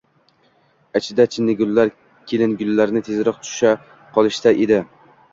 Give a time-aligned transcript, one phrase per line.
[0.99, 1.91] Ichida chinnigullar,
[2.31, 3.75] kelingullarni tezroq tusha
[4.17, 4.81] qolishsa edi